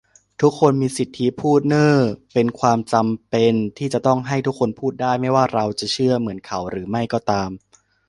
[0.41, 1.95] ทุกคนมีสิทธิพูดเน้อ
[2.33, 7.49] เป็นความจำเป็นที่จะต้องให้ทุกคนพูดได้ ไม่ว่าเราจะเชื่อเหมือนเขาหรือไม่ก็ตาม